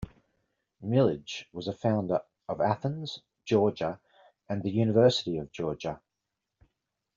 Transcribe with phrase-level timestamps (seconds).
[0.81, 3.99] Milledge was a founder of Athens, Georgia,
[4.49, 6.01] and the University of Georgia.